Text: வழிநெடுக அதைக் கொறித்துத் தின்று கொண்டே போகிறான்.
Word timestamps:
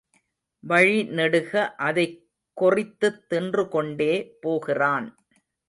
வழிநெடுக 0.67 1.75
அதைக் 1.77 2.29
கொறித்துத் 2.61 3.27
தின்று 3.27 3.67
கொண்டே 3.67 4.37
போகிறான். 4.41 5.07